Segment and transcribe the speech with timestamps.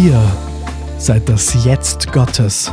[0.00, 0.20] Ihr
[0.98, 2.72] seid das Jetzt Gottes.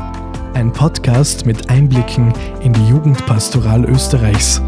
[0.54, 4.62] Ein Podcast mit Einblicken in die Jugendpastoral Österreichs.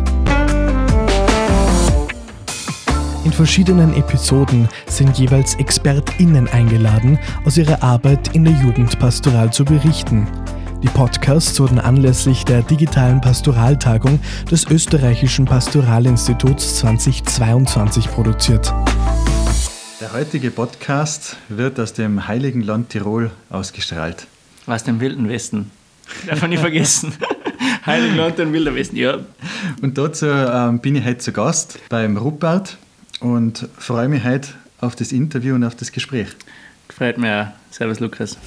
[3.23, 10.27] In verschiedenen Episoden sind jeweils ExpertInnen eingeladen, aus ihrer Arbeit in der Jugendpastoral zu berichten.
[10.83, 18.73] Die Podcasts wurden anlässlich der digitalen Pastoraltagung des Österreichischen Pastoralinstituts 2022 produziert.
[20.01, 24.25] Der heutige Podcast wird aus dem heiligen Land Tirol ausgestrahlt.
[24.65, 25.69] Aus dem Wilden Westen.
[26.25, 27.13] Darf man nicht vergessen.
[27.85, 29.19] Heiligenland und Wilder Westen, ja.
[29.83, 32.77] Und dazu ähm, bin ich heute zu Gast beim Rupert
[33.19, 36.29] und freue mich heute auf das Interview und auf das Gespräch.
[36.87, 37.47] Gefreut mich auch.
[37.69, 38.39] Servus, Lukas.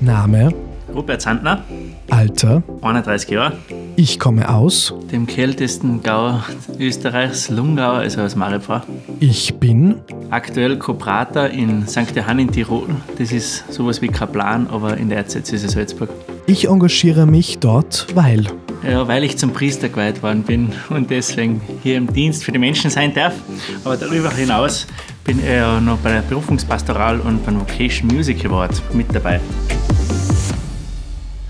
[0.00, 0.54] Name,
[0.94, 1.64] Rupert Sandner,
[2.10, 3.56] Alter, 31 Jahre,
[3.96, 6.40] ich komme aus, dem kältesten Gau
[6.78, 8.82] Österreichs, Lungau, also aus Maripfa.
[9.20, 9.96] ich bin,
[10.30, 12.16] Aktuell Koprater in St.
[12.16, 12.86] Johann in Tirol.
[13.18, 16.08] Das ist sowas wie Kaplan, aber in der Erzdiözese Salzburg.
[16.46, 18.46] ich engagiere mich dort, weil.
[18.82, 22.58] Ja, weil ich zum Priester geweiht worden bin und deswegen hier im Dienst für die
[22.58, 23.34] Menschen sein darf.
[23.84, 24.86] Aber darüber hinaus
[25.22, 29.38] bin ich ja noch bei der Berufungspastoral und beim Vocation Music Award mit dabei.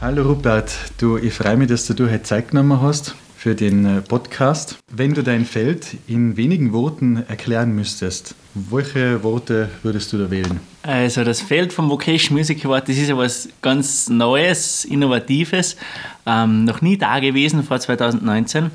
[0.03, 4.01] Hallo Rupert, du, ich freue mich, dass du heute Zeit genommen hast für den äh,
[4.01, 4.79] Podcast.
[4.91, 10.59] Wenn du dein Feld in wenigen Worten erklären müsstest, welche Worte würdest du da wählen?
[10.83, 15.77] Also das Feld vom Vocation Music Award, das ist ja was ganz Neues, Innovatives,
[16.27, 18.73] ähm, noch nie da gewesen vor 2019.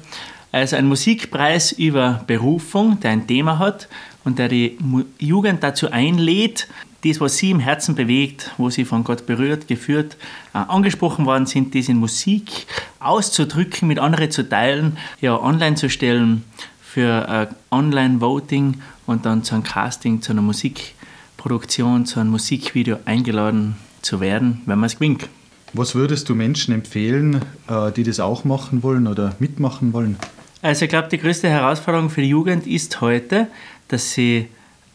[0.53, 3.89] Also ein Musikpreis über Berufung, der ein Thema hat
[4.23, 4.78] und der die
[5.20, 6.70] Jugend dazu einlädt,
[7.03, 10.17] das, was sie im Herzen bewegt, wo sie von Gott berührt, geführt,
[10.53, 12.67] äh, angesprochen worden sind, das in Musik
[13.00, 16.44] auszudrücken, mit anderen zu teilen, ja, online zu stellen
[16.81, 23.76] für äh, Online-Voting und dann zu einem Casting, zu einer Musikproduktion, zu einem Musikvideo eingeladen
[24.02, 25.30] zu werden, wenn man es gewinnt.
[25.73, 30.17] Was würdest du Menschen empfehlen, äh, die das auch machen wollen oder mitmachen wollen?
[30.61, 33.48] Also ich glaube, die größte Herausforderung für die Jugend ist heute,
[33.89, 34.48] dass sie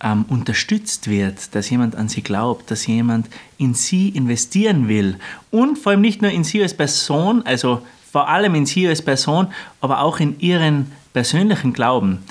[0.02, 5.16] ähm, unterstützt wird, dass jemand an sie glaubt, dass jemand in sie investieren will.
[5.50, 9.00] Und vor allem nicht nur in sie als Person, also vor allem in sie als
[9.00, 9.48] Person,
[9.80, 12.24] aber auch in ihren persönlichen Glauben.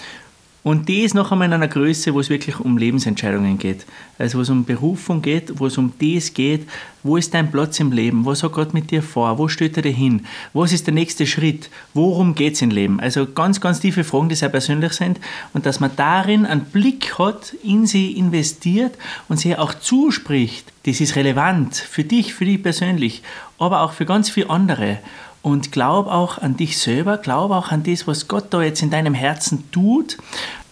[0.64, 3.86] Und die ist noch einmal in einer Größe, wo es wirklich um Lebensentscheidungen geht.
[4.20, 6.68] Also wo es um Berufung geht, wo es um das geht,
[7.02, 9.82] wo ist dein Platz im Leben, was hat Gott mit dir vor, wo steht er
[9.82, 13.00] dir hin, was ist der nächste Schritt, worum geht es im Leben.
[13.00, 15.20] Also ganz, ganz tiefe Fragen, die sehr persönlich sind
[15.54, 18.94] und dass man darin einen Blick hat, in sie investiert
[19.30, 23.24] und sie auch zuspricht, das ist relevant für dich, für dich persönlich,
[23.58, 25.00] aber auch für ganz viele andere.
[25.42, 28.92] Und glaub auch an dich selber, glaub auch an das, was Gott da jetzt in
[28.92, 30.18] deinem Herzen tut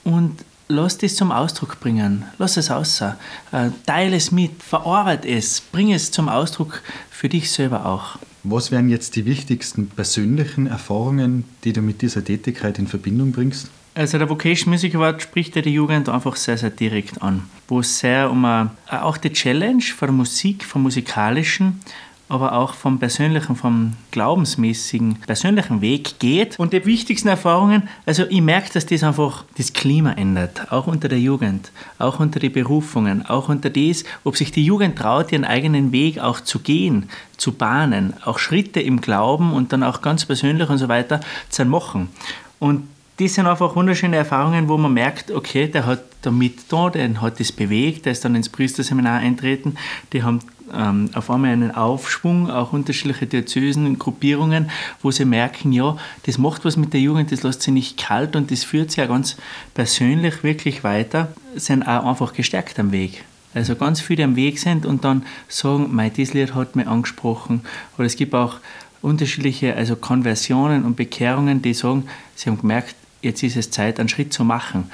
[0.03, 2.25] und lass das zum Ausdruck bringen.
[2.38, 3.02] Lass es aus.
[3.02, 3.13] Äh,
[3.85, 8.19] Teile es mit, verarbeit es, bring es zum Ausdruck für dich selber auch.
[8.44, 13.69] Was wären jetzt die wichtigsten persönlichen Erfahrungen, die du mit dieser Tätigkeit in Verbindung bringst?
[13.96, 17.81] Also der Vocation Music Award spricht ja die Jugend einfach sehr, sehr direkt an, wo
[17.81, 21.81] es sehr um eine, auch die Challenge von der Musik, vom Musikalischen,
[22.29, 26.57] aber auch vom persönlichen, vom glaubensmäßigen, persönlichen Weg geht.
[26.59, 31.09] Und die wichtigsten Erfahrungen, also ich merke, dass das einfach das Klima ändert, auch unter
[31.09, 35.44] der Jugend, auch unter die Berufungen, auch unter das, ob sich die Jugend traut, ihren
[35.44, 40.25] eigenen Weg auch zu gehen, zu bahnen, auch Schritte im Glauben und dann auch ganz
[40.25, 42.09] persönlich und so weiter zu machen.
[42.59, 42.88] Und
[43.19, 47.22] das sind einfach wunderschöne Erfahrungen, wo man merkt, okay, der hat da mit da, der
[47.22, 49.75] hat das bewegt, der ist dann ins Priesterseminar eintreten,
[50.13, 50.39] die haben
[50.74, 54.69] ähm, auf einmal einen Aufschwung, auch unterschiedliche Diözesen, Gruppierungen,
[55.02, 58.35] wo sie merken, ja, das macht was mit der Jugend, das lässt sie nicht kalt
[58.35, 59.38] und das führt sie ja ganz
[59.74, 63.24] persönlich wirklich weiter, sind auch einfach gestärkt am Weg.
[63.53, 67.62] Also ganz viele am Weg sind und dann sagen, mein, das Lied hat mich angesprochen.
[67.97, 68.57] Oder es gibt auch
[69.01, 72.06] unterschiedliche also Konversionen und Bekehrungen, die sagen,
[72.36, 74.91] sie haben gemerkt, jetzt ist es Zeit, einen Schritt zu machen.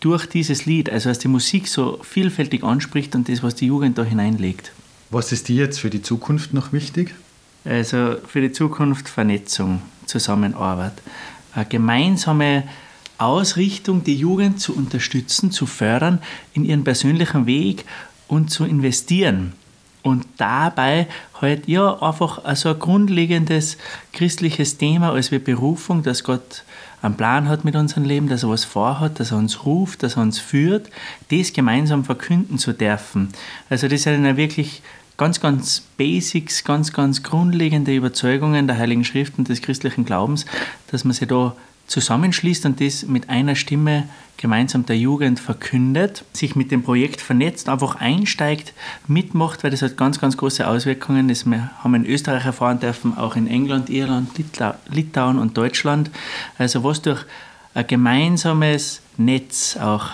[0.00, 3.98] Durch dieses Lied, also dass die Musik so vielfältig anspricht und das, was die Jugend
[3.98, 4.72] da hineinlegt.
[5.12, 7.14] Was ist dir jetzt für die Zukunft noch wichtig?
[7.66, 10.94] Also für die Zukunft Vernetzung, Zusammenarbeit,
[11.52, 12.64] eine gemeinsame
[13.18, 16.22] Ausrichtung, die Jugend zu unterstützen, zu fördern
[16.54, 17.84] in ihren persönlichen Weg
[18.26, 19.52] und zu investieren.
[20.02, 21.08] Und dabei
[21.42, 23.76] halt ja einfach also ein grundlegendes
[24.14, 26.64] christliches Thema als wir Berufung, dass Gott
[27.02, 30.16] einen Plan hat mit unserem Leben, dass er was vorhat, dass er uns ruft, dass
[30.16, 30.88] er uns führt,
[31.30, 33.28] das gemeinsam verkünden zu dürfen.
[33.68, 34.82] Also das sind ja wirklich
[35.22, 40.46] ganz, ganz Basics, ganz, ganz grundlegende Überzeugungen der Heiligen Schrift und des christlichen Glaubens,
[40.88, 41.54] dass man sich da
[41.86, 47.68] zusammenschließt und das mit einer Stimme gemeinsam der Jugend verkündet, sich mit dem Projekt vernetzt,
[47.68, 48.72] einfach einsteigt,
[49.06, 51.28] mitmacht, weil das hat ganz, ganz große Auswirkungen.
[51.28, 54.30] Das wir haben in Österreich erfahren dürfen, auch in England, Irland,
[54.90, 56.10] Litauen und Deutschland.
[56.58, 57.24] Also was durch
[57.74, 60.06] ein gemeinsames Netz auch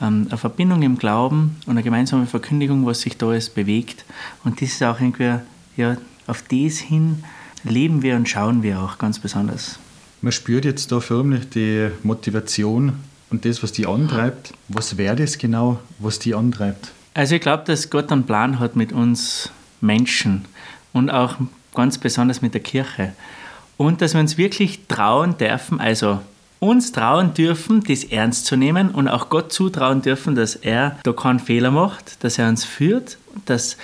[0.00, 4.04] eine Verbindung im Glauben und eine gemeinsame Verkündigung, was sich da alles bewegt.
[4.44, 5.38] Und das ist auch irgendwie,
[5.76, 5.96] ja,
[6.26, 7.24] auf das hin
[7.64, 9.78] leben wir und schauen wir auch ganz besonders.
[10.20, 12.94] Man spürt jetzt da förmlich die Motivation
[13.30, 14.54] und das, was die antreibt.
[14.68, 16.92] Was wäre das genau, was die antreibt?
[17.14, 19.50] Also ich glaube, dass Gott einen Plan hat mit uns
[19.80, 20.44] Menschen
[20.92, 21.36] und auch
[21.74, 23.12] ganz besonders mit der Kirche.
[23.76, 26.20] Und dass wir uns wirklich trauen dürfen, also
[26.64, 31.12] uns trauen dürfen, das ernst zu nehmen und auch Gott zutrauen dürfen, dass er da
[31.12, 33.76] keinen Fehler macht, dass er uns führt, dass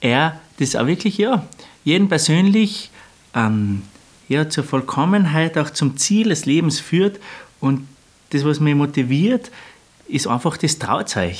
[0.00, 1.46] er das auch wirklich, ja,
[1.84, 2.90] jeden persönlich
[3.34, 3.82] ähm,
[4.28, 7.18] ja, zur Vollkommenheit, auch zum Ziel des Lebens führt.
[7.60, 7.86] Und
[8.30, 9.50] das, was mich motiviert,
[10.06, 11.36] ist einfach das Trauzeug.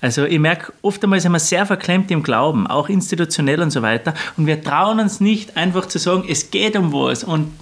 [0.00, 4.14] Also ich merke, oftmals sind wir sehr verklemmt im Glauben, auch institutionell und so weiter.
[4.36, 7.52] Und wir trauen uns nicht einfach zu sagen, es geht um was und,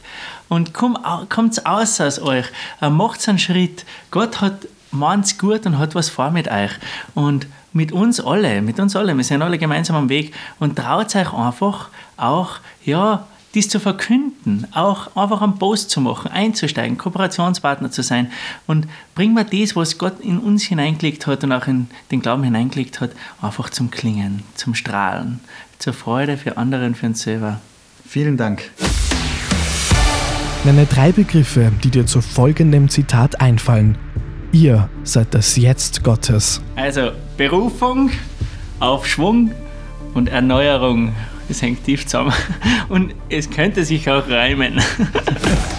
[0.49, 0.97] und komm,
[1.29, 2.47] kommt's aus aus euch,
[2.81, 3.85] äh, macht einen Schritt.
[4.11, 6.71] Gott hat meint's gut und hat was vor mit euch.
[7.15, 11.15] Und mit uns alle, mit uns alle, wir sind alle gemeinsam am Weg und traut
[11.15, 17.91] euch einfach auch, ja, dies zu verkünden, auch einfach einen Post zu machen, einzusteigen, Kooperationspartner
[17.91, 18.31] zu sein
[18.67, 22.45] und bringen wir das, was Gott in uns hineingelegt hat und auch in den Glauben
[22.45, 25.41] hineingelegt hat, einfach zum Klingen, zum Strahlen,
[25.79, 27.61] zur Freude für andere und für uns selber.
[28.07, 28.71] Vielen Dank.
[30.65, 33.97] Nenne drei Begriffe, die dir zu folgendem Zitat einfallen.
[34.53, 36.61] Ihr seid das Jetzt Gottes.
[36.75, 38.11] Also Berufung,
[38.81, 39.53] Aufschwung
[40.15, 41.13] und Erneuerung.
[41.49, 42.33] Das hängt tief zusammen.
[42.89, 44.81] Und es könnte sich auch reimen.